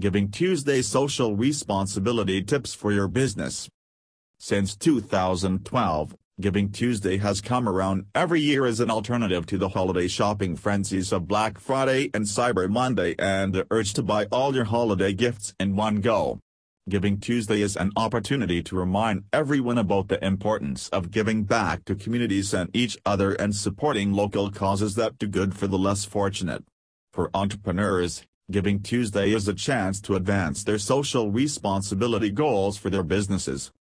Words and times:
Giving 0.00 0.32
Tuesday 0.32 0.82
Social 0.82 1.36
Responsibility 1.36 2.42
Tips 2.42 2.74
for 2.74 2.90
Your 2.90 3.06
Business. 3.06 3.68
Since 4.40 4.74
2012, 4.74 6.16
Giving 6.40 6.72
Tuesday 6.72 7.18
has 7.18 7.40
come 7.40 7.68
around 7.68 8.06
every 8.12 8.40
year 8.40 8.66
as 8.66 8.80
an 8.80 8.90
alternative 8.90 9.46
to 9.46 9.56
the 9.56 9.68
holiday 9.68 10.08
shopping 10.08 10.56
frenzies 10.56 11.12
of 11.12 11.28
Black 11.28 11.60
Friday 11.60 12.10
and 12.12 12.24
Cyber 12.24 12.68
Monday 12.68 13.14
and 13.20 13.54
the 13.54 13.68
urge 13.70 13.94
to 13.94 14.02
buy 14.02 14.26
all 14.32 14.52
your 14.52 14.64
holiday 14.64 15.12
gifts 15.12 15.54
in 15.60 15.76
one 15.76 16.00
go. 16.00 16.40
Giving 16.88 17.20
Tuesday 17.20 17.62
is 17.62 17.76
an 17.76 17.92
opportunity 17.96 18.64
to 18.64 18.74
remind 18.74 19.22
everyone 19.32 19.78
about 19.78 20.08
the 20.08 20.22
importance 20.26 20.88
of 20.88 21.12
giving 21.12 21.44
back 21.44 21.84
to 21.84 21.94
communities 21.94 22.52
and 22.52 22.68
each 22.74 22.98
other 23.06 23.34
and 23.34 23.54
supporting 23.54 24.12
local 24.12 24.50
causes 24.50 24.96
that 24.96 25.18
do 25.18 25.28
good 25.28 25.54
for 25.54 25.68
the 25.68 25.78
less 25.78 26.04
fortunate. 26.04 26.64
For 27.12 27.30
entrepreneurs, 27.32 28.26
Giving 28.50 28.82
Tuesday 28.82 29.32
is 29.32 29.48
a 29.48 29.54
chance 29.54 30.02
to 30.02 30.16
advance 30.16 30.64
their 30.64 30.78
social 30.78 31.30
responsibility 31.30 32.30
goals 32.30 32.76
for 32.76 32.90
their 32.90 33.02
businesses. 33.02 33.72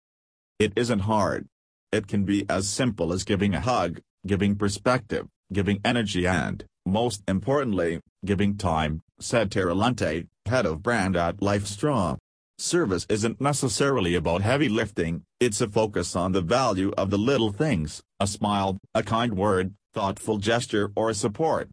It 0.57 0.71
isn't 0.77 0.99
hard. 0.99 1.47
It 1.91 2.07
can 2.07 2.23
be 2.23 2.45
as 2.49 2.69
simple 2.69 3.11
as 3.11 3.25
giving 3.25 3.53
a 3.53 3.59
hug, 3.59 3.99
giving 4.25 4.55
perspective, 4.55 5.27
giving 5.51 5.81
energy 5.83 6.25
and, 6.25 6.63
most 6.85 7.23
importantly, 7.27 7.99
giving 8.23 8.55
time, 8.55 9.01
said 9.19 9.51
Tara 9.51 9.73
Lunte, 9.73 10.27
head 10.45 10.65
of 10.65 10.81
brand 10.81 11.17
at 11.17 11.37
LifeStraw. 11.37 12.17
Service 12.57 13.05
isn't 13.09 13.41
necessarily 13.41 14.15
about 14.15 14.43
heavy 14.43 14.69
lifting, 14.69 15.23
it's 15.41 15.59
a 15.59 15.67
focus 15.67 16.15
on 16.15 16.31
the 16.31 16.41
value 16.41 16.93
of 16.97 17.09
the 17.09 17.17
little 17.17 17.51
things, 17.51 18.01
a 18.17 18.27
smile, 18.27 18.77
a 18.95 19.03
kind 19.03 19.35
word, 19.35 19.73
thoughtful 19.93 20.37
gesture 20.37 20.89
or 20.95 21.13
support. 21.13 21.69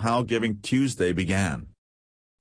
How 0.00 0.22
Giving 0.22 0.60
Tuesday 0.60 1.12
began. 1.12 1.69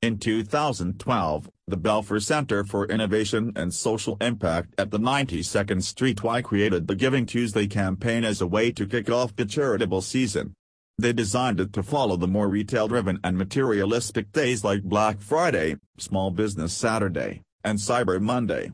In 0.02 0.17
2012, 0.17 1.49
the 1.67 1.77
Belfer 1.77 2.23
Center 2.23 2.63
for 2.63 2.85
Innovation 2.85 3.52
and 3.58 3.73
Social 3.73 4.16
Impact 4.22 4.73
at 4.77 4.91
the 4.91 4.98
92nd 4.98 5.83
Street 5.83 6.23
Y 6.23 6.41
created 6.41 6.88
the 6.88 6.95
Giving 6.95 7.25
Tuesday 7.25 7.67
campaign 7.67 8.23
as 8.23 8.39
a 8.39 8.47
way 8.47 8.72
to 8.72 8.86
kick 8.86 9.09
off 9.09 9.36
the 9.36 9.45
charitable 9.45 10.02
season. 10.02 10.53
They 10.97 11.11
designed 11.11 11.59
it 11.59 11.73
to 11.73 11.83
follow 11.83 12.16
the 12.16 12.30
more 12.30 12.47
retail-driven 12.47 13.19
and 13.25 13.38
materialistic 13.38 14.31
days 14.31 14.64
like 14.64 14.83
Black 14.83 15.19
Friday, 15.19 15.75
Small 15.97 16.31
Business 16.31 16.72
Saturday, 16.72 17.41
and 17.66 17.78
Cyber 17.78 18.22
Monday. 18.22 18.72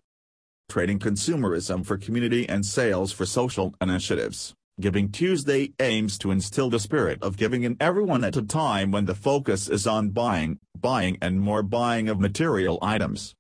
Trading 0.70 1.00
consumerism 1.00 1.84
for 1.84 1.98
community 1.98 2.48
and 2.48 2.64
sales 2.64 3.12
for 3.12 3.26
social 3.26 3.74
initiatives. 3.82 4.54
Giving 4.78 5.10
Tuesday 5.10 5.72
aims 5.80 6.18
to 6.18 6.32
instill 6.32 6.70
the 6.70 6.82
spirit 6.82 7.24
of 7.24 7.38
giving 7.38 7.64
in 7.64 7.78
everyone 7.80 8.26
at 8.26 8.36
a 8.36 8.42
time 8.42 8.92
when 8.92 9.06
the 9.06 9.16
focus 9.16 9.70
is 9.70 9.88
on 9.88 10.10
buying, 10.10 10.60
buying 10.86 11.18
and 11.20 11.42
more 11.42 11.64
buying 11.64 12.08
of 12.08 12.20
material 12.20 12.78
items. 12.80 13.34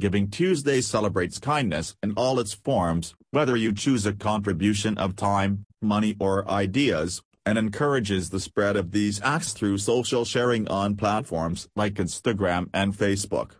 Giving 0.00 0.28
Tuesday 0.28 0.80
celebrates 0.80 1.38
kindness 1.38 1.94
in 2.02 2.12
all 2.16 2.40
its 2.40 2.52
forms, 2.52 3.14
whether 3.30 3.54
you 3.54 3.72
choose 3.72 4.04
a 4.04 4.12
contribution 4.12 4.98
of 4.98 5.14
time, 5.14 5.64
money 5.80 6.16
or 6.18 6.50
ideas, 6.50 7.22
and 7.46 7.56
encourages 7.56 8.30
the 8.30 8.40
spread 8.40 8.74
of 8.74 8.90
these 8.90 9.22
acts 9.22 9.52
through 9.52 9.78
social 9.78 10.24
sharing 10.24 10.66
on 10.66 10.96
platforms 10.96 11.68
like 11.76 11.94
Instagram 11.94 12.68
and 12.74 12.92
Facebook. 12.92 13.52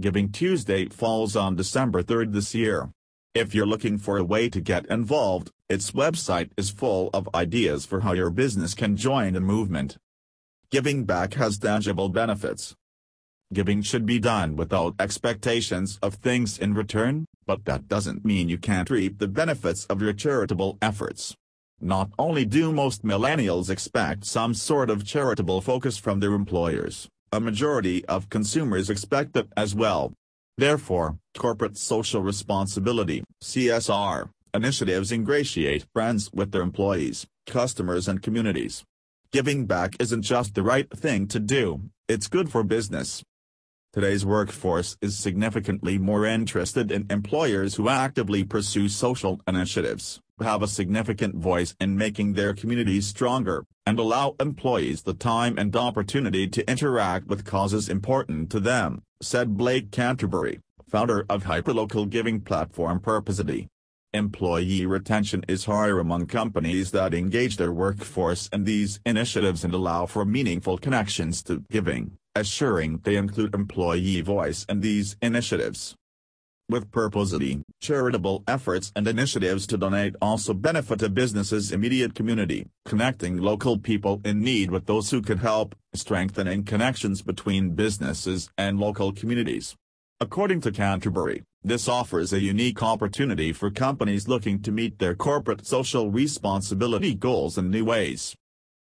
Giving 0.00 0.30
Tuesday 0.30 0.88
falls 0.88 1.34
on 1.34 1.56
December 1.56 2.04
3rd 2.04 2.32
this 2.32 2.54
year. 2.54 2.90
If 3.34 3.56
you're 3.56 3.66
looking 3.66 3.98
for 3.98 4.18
a 4.18 4.24
way 4.24 4.48
to 4.50 4.60
get 4.60 4.86
involved, 4.86 5.50
its 5.68 5.90
website 5.90 6.50
is 6.56 6.70
full 6.70 7.10
of 7.12 7.28
ideas 7.34 7.84
for 7.84 8.02
how 8.02 8.12
your 8.12 8.30
business 8.30 8.72
can 8.72 8.96
join 8.96 9.32
the 9.32 9.40
movement. 9.40 9.98
Giving 10.72 11.04
back 11.04 11.34
has 11.34 11.58
tangible 11.58 12.08
benefits. 12.08 12.74
Giving 13.52 13.82
should 13.82 14.06
be 14.06 14.18
done 14.18 14.56
without 14.56 14.94
expectations 14.98 15.98
of 16.00 16.14
things 16.14 16.58
in 16.58 16.72
return, 16.72 17.26
but 17.44 17.66
that 17.66 17.88
doesn't 17.88 18.24
mean 18.24 18.48
you 18.48 18.56
can't 18.56 18.88
reap 18.88 19.18
the 19.18 19.28
benefits 19.28 19.84
of 19.90 20.00
your 20.00 20.14
charitable 20.14 20.78
efforts. 20.80 21.36
Not 21.78 22.08
only 22.18 22.46
do 22.46 22.72
most 22.72 23.04
millennials 23.04 23.68
expect 23.68 24.24
some 24.24 24.54
sort 24.54 24.88
of 24.88 25.04
charitable 25.04 25.60
focus 25.60 25.98
from 25.98 26.20
their 26.20 26.32
employers, 26.32 27.06
a 27.30 27.38
majority 27.38 28.02
of 28.06 28.30
consumers 28.30 28.88
expect 28.88 29.36
it 29.36 29.48
as 29.54 29.74
well. 29.74 30.14
Therefore, 30.56 31.18
corporate 31.36 31.76
social 31.76 32.22
responsibility 32.22 33.24
CSR, 33.42 34.30
initiatives 34.54 35.12
ingratiate 35.12 35.84
brands 35.92 36.30
with 36.32 36.50
their 36.50 36.62
employees, 36.62 37.26
customers 37.46 38.08
and 38.08 38.22
communities. 38.22 38.84
Giving 39.32 39.64
back 39.64 39.96
isn't 39.98 40.20
just 40.20 40.54
the 40.54 40.62
right 40.62 40.90
thing 40.90 41.26
to 41.28 41.40
do, 41.40 41.88
it's 42.06 42.28
good 42.28 42.50
for 42.50 42.62
business. 42.62 43.24
Today's 43.94 44.26
workforce 44.26 44.98
is 45.00 45.16
significantly 45.16 45.96
more 45.96 46.26
interested 46.26 46.92
in 46.92 47.06
employers 47.08 47.76
who 47.76 47.88
actively 47.88 48.44
pursue 48.44 48.90
social 48.90 49.40
initiatives, 49.48 50.20
have 50.40 50.62
a 50.62 50.68
significant 50.68 51.34
voice 51.36 51.74
in 51.80 51.96
making 51.96 52.34
their 52.34 52.52
communities 52.52 53.06
stronger, 53.06 53.64
and 53.86 53.98
allow 53.98 54.36
employees 54.38 55.00
the 55.00 55.14
time 55.14 55.56
and 55.56 55.74
opportunity 55.74 56.46
to 56.48 56.70
interact 56.70 57.26
with 57.26 57.46
causes 57.46 57.88
important 57.88 58.50
to 58.50 58.60
them, 58.60 59.00
said 59.22 59.56
Blake 59.56 59.90
Canterbury, 59.90 60.60
founder 60.86 61.24
of 61.30 61.44
hyperlocal 61.44 62.10
giving 62.10 62.42
platform 62.42 63.00
Purposity. 63.00 63.66
Employee 64.14 64.84
retention 64.84 65.42
is 65.48 65.64
higher 65.64 65.98
among 65.98 66.26
companies 66.26 66.90
that 66.90 67.14
engage 67.14 67.56
their 67.56 67.72
workforce 67.72 68.46
in 68.48 68.64
these 68.64 69.00
initiatives 69.06 69.64
and 69.64 69.72
allow 69.72 70.04
for 70.04 70.26
meaningful 70.26 70.76
connections 70.76 71.42
to 71.44 71.64
giving, 71.70 72.18
assuring 72.34 73.00
they 73.04 73.16
include 73.16 73.54
employee 73.54 74.20
voice 74.20 74.66
in 74.68 74.80
these 74.80 75.16
initiatives. 75.22 75.94
With 76.68 76.90
Purposity, 76.90 77.62
charitable 77.80 78.44
efforts 78.46 78.92
and 78.94 79.08
initiatives 79.08 79.66
to 79.68 79.78
donate 79.78 80.14
also 80.20 80.52
benefit 80.52 81.02
a 81.02 81.08
business's 81.08 81.72
immediate 81.72 82.14
community, 82.14 82.66
connecting 82.84 83.38
local 83.38 83.78
people 83.78 84.20
in 84.26 84.40
need 84.40 84.70
with 84.70 84.84
those 84.84 85.10
who 85.10 85.22
can 85.22 85.38
help, 85.38 85.74
strengthening 85.94 86.64
connections 86.64 87.22
between 87.22 87.70
businesses 87.70 88.50
and 88.58 88.78
local 88.78 89.10
communities. 89.10 89.74
According 90.20 90.60
to 90.60 90.70
Canterbury, 90.70 91.44
this 91.64 91.88
offers 91.88 92.32
a 92.32 92.40
unique 92.40 92.82
opportunity 92.82 93.52
for 93.52 93.70
companies 93.70 94.26
looking 94.26 94.60
to 94.62 94.72
meet 94.72 94.98
their 94.98 95.14
corporate 95.14 95.64
social 95.66 96.10
responsibility 96.10 97.14
goals 97.14 97.56
in 97.56 97.70
new 97.70 97.84
ways. 97.84 98.34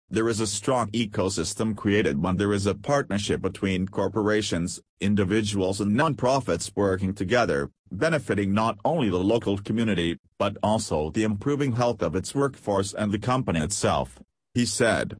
There 0.09 0.29
is 0.29 0.39
a 0.39 0.47
strong 0.47 0.89
ecosystem 0.91 1.75
created 1.75 2.21
when 2.21 2.37
there 2.37 2.53
is 2.53 2.65
a 2.65 2.75
partnership 2.75 3.41
between 3.41 3.87
corporations, 3.87 4.79
individuals 5.01 5.81
and 5.81 5.91
nonprofits 5.97 6.71
working 6.75 7.13
together, 7.13 7.69
benefiting 7.91 8.53
not 8.53 8.77
only 8.85 9.09
the 9.09 9.17
local 9.17 9.57
community, 9.57 10.17
but 10.39 10.57
also 10.63 11.11
the 11.11 11.23
improving 11.23 11.73
health 11.73 12.01
of 12.01 12.15
its 12.15 12.33
workforce 12.33 12.93
and 12.93 13.11
the 13.11 13.19
company 13.19 13.59
itself, 13.59 14.19
he 14.53 14.65
said. 14.65 15.17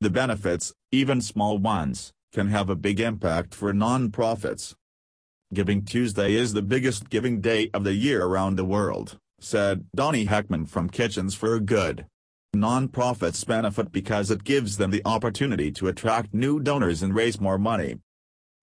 The 0.00 0.10
benefits, 0.10 0.72
even 0.92 1.20
small 1.20 1.58
ones, 1.58 2.12
can 2.32 2.48
have 2.48 2.70
a 2.70 2.76
big 2.76 3.00
impact 3.00 3.54
for 3.54 3.72
nonprofits. 3.72 4.74
Giving 5.52 5.84
Tuesday 5.84 6.34
is 6.34 6.52
the 6.52 6.62
biggest 6.62 7.10
giving 7.10 7.40
day 7.40 7.70
of 7.74 7.82
the 7.82 7.94
year 7.94 8.24
around 8.24 8.54
the 8.54 8.64
world, 8.64 9.18
said 9.40 9.84
Donnie 9.96 10.26
Heckman 10.26 10.68
from 10.68 10.88
Kitchens 10.88 11.34
for 11.34 11.58
Good. 11.58 12.06
Nonprofits 12.54 13.44
benefit 13.44 13.90
because 13.90 14.30
it 14.30 14.44
gives 14.44 14.76
them 14.76 14.92
the 14.92 15.02
opportunity 15.04 15.72
to 15.72 15.88
attract 15.88 16.32
new 16.32 16.60
donors 16.60 17.02
and 17.02 17.16
raise 17.16 17.40
more 17.40 17.58
money. 17.58 17.98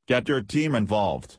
Get 0.07 0.29
your 0.29 0.39
team 0.39 0.75
involved. 0.75 1.37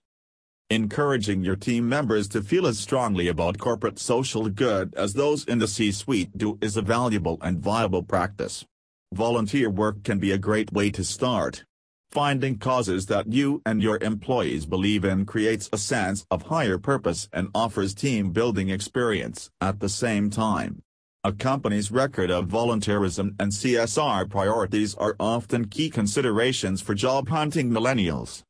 Encouraging 0.68 1.44
your 1.44 1.56
team 1.56 1.88
members 1.88 2.28
to 2.28 2.42
feel 2.42 2.66
as 2.66 2.78
strongly 2.78 3.26
about 3.26 3.56
corporate 3.56 3.98
social 3.98 4.50
good 4.50 4.92
as 4.96 5.14
those 5.14 5.44
in 5.44 5.60
the 5.60 5.66
C-suite 5.66 6.36
do 6.36 6.58
is 6.60 6.76
a 6.76 6.82
valuable 6.82 7.38
and 7.40 7.58
viable 7.58 8.02
practice. 8.02 8.66
Volunteer 9.14 9.70
work 9.70 10.04
can 10.04 10.18
be 10.18 10.30
a 10.30 10.36
great 10.36 10.70
way 10.74 10.90
to 10.90 11.02
start. 11.02 11.64
Finding 12.10 12.56
causes 12.56 13.04
that 13.06 13.30
you 13.30 13.60
and 13.66 13.82
your 13.82 13.98
employees 14.00 14.64
believe 14.64 15.04
in 15.04 15.26
creates 15.26 15.68
a 15.74 15.76
sense 15.76 16.24
of 16.30 16.44
higher 16.44 16.78
purpose 16.78 17.28
and 17.34 17.48
offers 17.54 17.94
team 17.94 18.30
building 18.30 18.70
experience 18.70 19.50
at 19.60 19.80
the 19.80 19.90
same 19.90 20.30
time. 20.30 20.80
A 21.22 21.32
company's 21.32 21.90
record 21.90 22.30
of 22.30 22.46
volunteerism 22.46 23.34
and 23.38 23.52
CSR 23.52 24.30
priorities 24.30 24.94
are 24.94 25.16
often 25.20 25.66
key 25.66 25.90
considerations 25.90 26.80
for 26.80 26.94
job 26.94 27.28
hunting 27.28 27.68
millennials. 27.68 28.42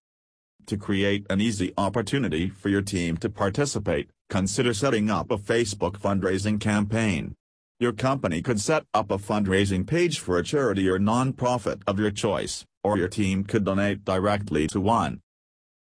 To 0.66 0.76
create 0.76 1.26
an 1.28 1.40
easy 1.40 1.72
opportunity 1.76 2.50
for 2.50 2.68
your 2.68 2.82
team 2.82 3.16
to 3.16 3.28
participate, 3.28 4.08
consider 4.30 4.72
setting 4.72 5.10
up 5.10 5.32
a 5.32 5.38
Facebook 5.38 5.98
fundraising 5.98 6.60
campaign. 6.60 7.34
Your 7.80 7.92
company 7.92 8.40
could 8.40 8.60
set 8.60 8.84
up 8.94 9.10
a 9.10 9.18
fundraising 9.18 9.84
page 9.84 10.20
for 10.20 10.38
a 10.38 10.44
charity 10.44 10.88
or 10.88 11.00
nonprofit 11.00 11.82
of 11.88 11.98
your 11.98 12.12
choice 12.12 12.64
or 12.88 12.96
your 12.96 13.08
team 13.08 13.44
could 13.44 13.64
donate 13.64 14.02
directly 14.04 14.66
to 14.66 14.80
one. 14.80 15.20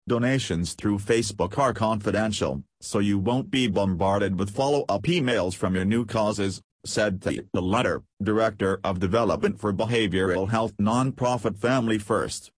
Donations 0.09 0.73
through 0.73 0.99
Facebook 0.99 1.57
are 1.57 1.73
confidential, 1.73 2.63
so 2.81 2.99
you 2.99 3.17
won't 3.17 3.49
be 3.49 3.67
bombarded 3.67 4.37
with 4.37 4.49
follow-up 4.49 5.03
emails 5.03 5.55
from 5.55 5.73
your 5.73 5.85
new 5.85 6.05
causes, 6.05 6.61
said 6.85 7.21
the 7.21 7.43
letter, 7.53 8.03
Director 8.21 8.79
of 8.83 8.99
Development 8.99 9.57
for 9.57 9.73
Behavioral 9.73 10.49
Health 10.49 10.73
nonprofit 10.77 11.57
Family 11.57 11.97
First. 11.97 12.51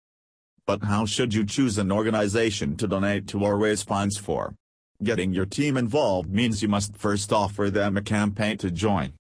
But 0.67 0.83
how 0.85 1.05
should 1.05 1.35
you 1.35 1.45
choose 1.45 1.77
an 1.79 1.93
organization 1.93 2.77
to 2.77 2.89
donate 2.89 3.27
to 3.29 3.45
or 3.45 3.57
raise 3.57 3.83
funds 3.83 4.17
for? 4.17 4.55
Getting 5.03 5.33
your 5.33 5.47
team 5.47 5.77
involved 5.77 6.31
means 6.31 6.63
you 6.63 6.69
must 6.69 6.97
first 6.97 7.33
offer 7.33 7.71
them 7.71 7.97
a 7.97 8.03
campaign 8.03 8.59
to 8.59 8.71
join. 8.71 9.13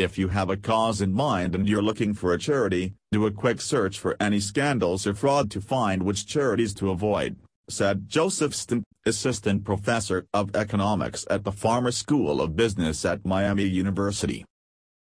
If 0.00 0.16
you 0.16 0.28
have 0.28 0.48
a 0.48 0.56
cause 0.56 1.02
in 1.02 1.12
mind 1.12 1.54
and 1.54 1.68
you're 1.68 1.82
looking 1.82 2.14
for 2.14 2.32
a 2.32 2.38
charity, 2.38 2.94
do 3.12 3.26
a 3.26 3.30
quick 3.30 3.60
search 3.60 3.98
for 3.98 4.16
any 4.18 4.40
scandals 4.40 5.06
or 5.06 5.12
fraud 5.12 5.50
to 5.50 5.60
find 5.60 6.02
which 6.02 6.24
charities 6.24 6.72
to 6.76 6.90
avoid, 6.90 7.36
said 7.68 8.08
Joseph 8.08 8.54
Stent, 8.54 8.84
assistant 9.04 9.62
professor 9.62 10.24
of 10.32 10.56
economics 10.56 11.26
at 11.28 11.44
the 11.44 11.52
Farmer 11.52 11.92
School 11.92 12.40
of 12.40 12.56
Business 12.56 13.04
at 13.04 13.26
Miami 13.26 13.64
University. 13.64 14.46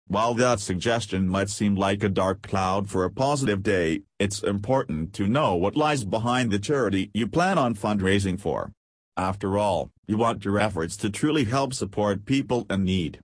While 0.05 0.35
that 0.35 0.59
suggestion 0.59 1.27
might 1.27 1.49
seem 1.49 1.73
like 1.73 2.03
a 2.03 2.07
dark 2.07 2.43
cloud 2.43 2.87
for 2.87 3.03
a 3.03 3.09
positive 3.09 3.63
day, 3.63 4.03
it's 4.19 4.43
important 4.43 5.11
to 5.13 5.27
know 5.27 5.55
what 5.55 5.75
lies 5.75 6.03
behind 6.03 6.51
the 6.51 6.59
charity 6.59 7.09
you 7.15 7.25
plan 7.25 7.57
on 7.57 7.73
fundraising 7.73 8.39
for. 8.39 8.71
After 9.17 9.57
all, 9.57 9.89
you 10.05 10.17
want 10.17 10.45
your 10.45 10.59
efforts 10.59 10.95
to 10.97 11.09
truly 11.09 11.45
help 11.45 11.73
support 11.73 12.25
people 12.25 12.67
in 12.69 12.83
need. 12.83 13.19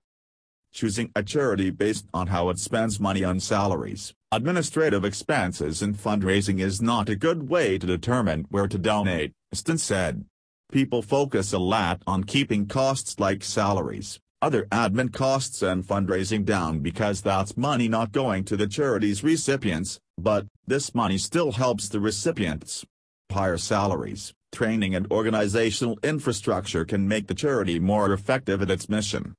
Choosing 0.72 1.10
a 1.16 1.22
charity 1.24 1.70
based 1.70 2.06
on 2.14 2.28
how 2.28 2.48
it 2.48 2.58
spends 2.58 3.00
money 3.00 3.24
on 3.24 3.40
salaries, 3.40 4.14
administrative 4.30 5.04
expenses 5.04 5.82
and 5.82 5.96
fundraising 5.96 6.60
is 6.60 6.80
not 6.80 7.08
a 7.08 7.16
good 7.16 7.48
way 7.48 7.76
to 7.76 7.86
determine 7.86 8.46
where 8.50 8.68
to 8.68 8.78
donate, 8.78 9.32
Stent 9.52 9.80
said. 9.80 10.24
People 10.70 11.02
focus 11.02 11.52
a 11.52 11.58
lot 11.58 12.00
on 12.06 12.22
keeping 12.22 12.66
costs 12.66 13.18
like 13.18 13.42
salaries, 13.42 14.20
other 14.40 14.66
admin 14.66 15.12
costs 15.12 15.60
and 15.60 15.84
fundraising 15.84 16.44
down 16.44 16.78
because 16.78 17.20
that's 17.20 17.56
money 17.56 17.88
not 17.88 18.12
going 18.12 18.44
to 18.44 18.56
the 18.56 18.68
charity's 18.68 19.24
recipients, 19.24 19.98
but, 20.16 20.46
this 20.68 20.94
money 20.94 21.18
still 21.18 21.50
helps 21.50 21.88
the 21.88 21.98
recipients. 21.98 22.84
Higher 23.32 23.58
salaries, 23.58 24.32
training 24.52 24.94
and 24.94 25.10
organizational 25.10 25.98
infrastructure 26.04 26.84
can 26.84 27.08
make 27.08 27.26
the 27.26 27.34
charity 27.34 27.80
more 27.80 28.12
effective 28.12 28.62
at 28.62 28.70
its 28.70 28.88
mission. 28.88 29.34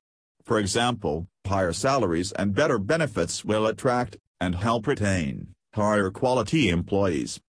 For 0.45 0.59
example, 0.59 1.27
higher 1.45 1.73
salaries 1.73 2.31
and 2.31 2.55
better 2.55 2.77
benefits 2.77 3.45
will 3.45 3.67
attract, 3.67 4.17
and 4.39 4.55
help 4.55 4.87
retain, 4.87 5.53
higher 5.75 6.09
quality 6.09 6.69
employees. 6.69 7.39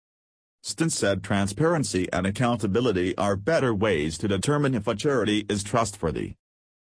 Stent 0.61 0.93
said 0.93 1.23
transparency 1.23 2.07
and 2.13 2.25
accountability 2.25 3.17
are 3.17 3.35
better 3.35 3.73
ways 3.73 4.17
to 4.19 4.27
determine 4.27 4.75
if 4.75 4.87
a 4.87 4.95
charity 4.95 5.45
is 5.49 5.63
trustworthy. 5.63 6.35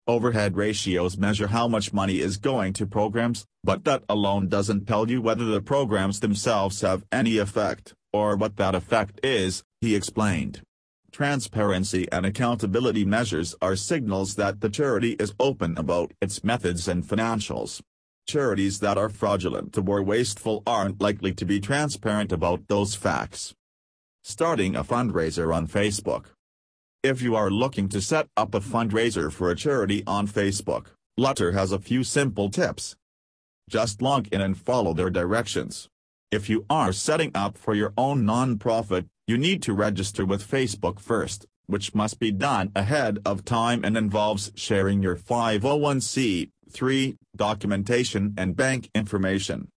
Overhead 0.06 0.56
ratios 0.56 1.18
measure 1.18 1.48
how 1.48 1.66
much 1.66 1.92
money 1.92 2.20
is 2.20 2.36
going 2.36 2.72
to 2.74 2.86
programs, 2.86 3.44
but 3.64 3.82
that 3.84 4.04
alone 4.08 4.48
doesn't 4.48 4.86
tell 4.86 5.10
you 5.10 5.20
whether 5.20 5.44
the 5.44 5.60
programs 5.60 6.20
themselves 6.20 6.80
have 6.82 7.04
any 7.10 7.38
effect, 7.38 7.92
or 8.12 8.36
what 8.36 8.56
that 8.56 8.76
effect 8.76 9.18
is, 9.24 9.64
he 9.80 9.96
explained. 9.96 10.62
Transparency 11.16 12.06
and 12.12 12.26
accountability 12.26 13.02
measures 13.06 13.54
are 13.62 13.74
signals 13.74 14.34
that 14.34 14.60
the 14.60 14.68
charity 14.68 15.12
is 15.12 15.32
open 15.40 15.78
about 15.78 16.12
its 16.20 16.44
methods 16.44 16.88
and 16.88 17.02
financials. 17.02 17.80
Charities 18.28 18.80
that 18.80 18.98
are 18.98 19.08
fraudulent 19.08 19.78
or 19.78 20.02
wasteful 20.02 20.62
aren't 20.66 21.00
likely 21.00 21.32
to 21.32 21.46
be 21.46 21.58
transparent 21.58 22.32
about 22.32 22.68
those 22.68 22.94
facts. 22.94 23.54
Starting 24.24 24.76
a 24.76 24.84
fundraiser 24.84 25.56
on 25.56 25.66
Facebook 25.66 26.26
if 27.02 27.22
you 27.22 27.34
are 27.34 27.50
looking 27.50 27.88
to 27.88 28.02
set 28.02 28.28
up 28.36 28.54
a 28.54 28.60
fundraiser 28.60 29.32
for 29.32 29.50
a 29.50 29.56
charity 29.56 30.02
on 30.06 30.28
Facebook, 30.28 30.88
Lutter 31.16 31.52
has 31.52 31.72
a 31.72 31.78
few 31.78 32.04
simple 32.04 32.50
tips. 32.50 32.94
Just 33.70 34.02
log 34.02 34.28
in 34.28 34.42
and 34.42 34.58
follow 34.58 34.92
their 34.92 35.08
directions. 35.08 35.88
If 36.30 36.50
you 36.50 36.66
are 36.68 36.92
setting 36.92 37.30
up 37.34 37.56
for 37.56 37.74
your 37.74 37.94
own 37.96 38.24
nonprofit, 38.24 39.06
you 39.26 39.36
need 39.36 39.60
to 39.62 39.72
register 39.72 40.24
with 40.24 40.48
Facebook 40.48 41.00
first, 41.00 41.46
which 41.66 41.94
must 41.94 42.20
be 42.20 42.30
done 42.30 42.70
ahead 42.76 43.18
of 43.24 43.44
time 43.44 43.84
and 43.84 43.96
involves 43.96 44.52
sharing 44.54 45.02
your 45.02 45.16
501c3 45.16 47.16
documentation 47.34 48.34
and 48.38 48.54
bank 48.54 48.88
information. 48.94 49.68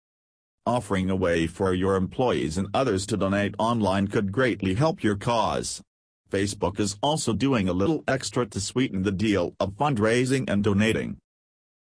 Offering 0.66 1.10
a 1.10 1.16
way 1.16 1.48
for 1.48 1.74
your 1.74 1.96
employees 1.96 2.58
and 2.58 2.68
others 2.76 3.08
to 3.08 3.18
donate 3.18 3.56
online 3.58 4.08
could 4.08 4.32
greatly 4.32 4.76
help 4.76 5.04
your 5.04 5.16
cause. 5.16 5.82
Facebook 6.30 6.80
is 6.80 6.96
also 7.02 7.34
doing 7.34 7.68
a 7.68 7.74
little 7.74 8.04
extra 8.08 8.46
to 8.46 8.60
sweeten 8.60 9.02
the 9.02 9.12
deal 9.12 9.56
of 9.60 9.72
fundraising 9.72 10.48
and 10.48 10.64
donating. 10.64 11.18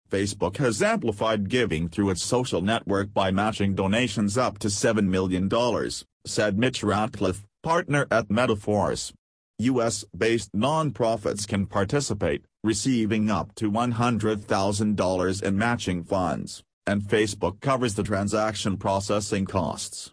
Facebook 0.10 0.56
has 0.56 0.82
amplified 0.82 1.50
giving 1.50 1.90
through 1.90 2.12
its 2.12 2.24
social 2.24 2.62
network 2.62 3.14
by 3.14 3.30
matching 3.30 3.76
donations 3.76 4.38
up 4.38 4.58
to 4.60 4.70
$7 4.70 5.06
million, 5.06 5.50
said 6.26 6.58
Mitch 6.58 6.82
Ratcliffe, 6.82 7.44
partner 7.64 8.08
at 8.12 8.28
Metaforce. 8.30 9.14
U.S.-based 9.60 10.50
nonprofits 10.56 11.48
can 11.48 11.66
participate, 11.66 12.46
receiving 12.64 13.32
up 13.32 13.56
to 13.56 13.72
$100,000 13.72 15.44
in 15.44 15.58
matching 15.58 16.04
funds, 16.04 16.64
and 16.86 17.02
Facebook 17.02 17.60
covers 17.60 17.96
the 17.96 18.04
transaction 18.04 18.78
processing 18.78 19.46
costs. 19.46 20.12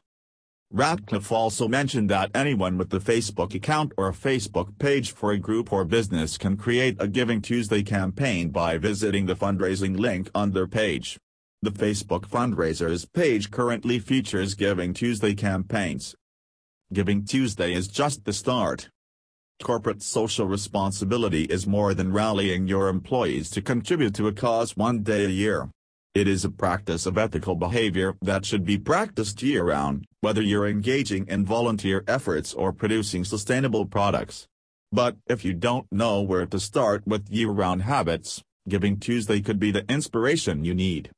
Ratcliffe 0.70 1.31
also 1.31 1.69
mentioned 1.69 2.11
that 2.11 2.31
anyone 2.35 2.79
with 2.79 2.93
a 2.94 2.99
Facebook 2.99 3.55
account 3.55 3.93
or 3.97 4.08
a 4.08 4.12
Facebook 4.12 4.76
page 4.79 5.12
for 5.12 5.31
a 5.31 5.38
group 5.38 5.73
or 5.73 5.85
business 5.85 6.37
can 6.37 6.56
create 6.56 6.97
a 6.99 7.06
Giving 7.06 7.40
Tuesday 7.40 7.82
campaign 7.82 8.49
by 8.49 8.79
visiting 8.79 9.26
the 9.26 9.37
fundraising 9.37 9.97
link 9.97 10.31
on 10.35 10.50
their 10.50 10.67
page. 10.67 11.17
The 11.62 11.70
Facebook 11.70 12.26
fundraisers 12.29 13.06
page 13.12 13.50
currently 13.50 13.99
features 13.99 14.55
Giving 14.55 14.94
Tuesday 14.94 15.35
campaigns. 15.35 16.17
Giving 16.93 17.25
Tuesday 17.25 17.73
is 17.73 17.89
just 17.89 18.25
the 18.25 18.33
start. 18.33 18.91
Corporate 19.63 20.03
social 20.03 20.47
responsibility 20.47 21.45
is 21.45 21.67
more 21.67 21.95
than 21.95 22.13
rallying 22.13 22.69
your 22.69 22.89
employees 22.89 23.49
to 23.51 23.63
contribute 23.63 24.15
to 24.15 24.29
a 24.29 24.33
cause 24.33 24.77
one 24.77 25.03
day 25.03 25.25
a 25.25 25.29
year. 25.29 25.71
It 26.15 26.29
is 26.29 26.45
a 26.45 26.51
practice 26.51 27.07
of 27.07 27.17
ethical 27.17 27.55
behavior 27.55 28.17
that 28.21 28.45
should 28.45 28.65
be 28.65 28.79
practiced 28.79 29.43
year-round, 29.43 30.05
whether 30.21 30.43
you're 30.43 30.69
engaging 30.69 31.27
in 31.27 31.47
volunteer 31.47 32.05
efforts 32.07 32.53
or 32.53 32.73
producing 32.73 33.25
sustainable 33.25 33.87
products. 33.87 34.47
But 34.93 35.17
if 35.27 35.45
you 35.45 35.55
don't 35.55 35.91
know 35.91 36.21
where 36.21 36.47
to 36.47 36.61
start 36.61 37.07
with 37.07 37.31
year-round 37.31 37.83
habits, 37.83 38.43
Giving 38.69 39.01
Tuesday 39.01 39.41
could 39.41 39.59
be 39.59 39.71
the 39.71 39.91
inspiration 39.91 40.65
you 40.65 40.75
need. 40.75 41.11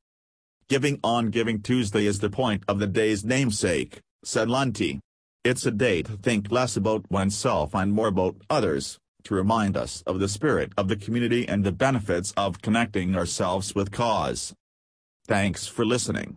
Giving 0.69 0.99
on 1.03 1.29
Giving 1.29 1.61
Tuesday 1.61 2.05
is 2.05 2.19
the 2.19 2.29
point 2.29 2.63
of 2.67 2.79
the 2.79 2.87
day's 2.87 3.25
namesake, 3.25 3.99
said 4.23 4.47
Lunte. 4.47 4.99
It's 5.49 5.65
a 5.65 5.71
day 5.71 6.01
to 6.01 6.17
think 6.17 6.51
less 6.51 6.75
about 6.75 7.09
oneself 7.09 7.73
and 7.73 7.93
more 7.93 8.09
about 8.09 8.35
others, 8.49 8.99
to 9.23 9.33
remind 9.33 9.77
us 9.77 10.03
of 10.05 10.19
the 10.19 10.27
spirit 10.27 10.73
of 10.75 10.89
the 10.89 10.97
community 10.97 11.47
and 11.47 11.63
the 11.63 11.71
benefits 11.71 12.33
of 12.35 12.61
connecting 12.61 13.15
ourselves 13.15 13.73
with 13.73 13.89
cause. 13.89 14.53
Thanks 15.25 15.65
for 15.65 15.85
listening. 15.85 16.35